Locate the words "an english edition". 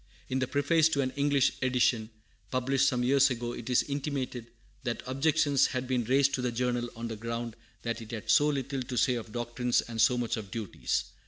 1.01-2.09